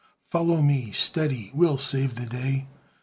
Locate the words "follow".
0.23-0.63